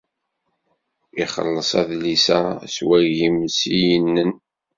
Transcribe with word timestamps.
Ixelleṣ 1.23 1.71
adlis-a 1.81 2.39
s 2.73 2.75
wagim 2.87 3.35
n 3.45 3.51
yiyenen. 3.71 4.31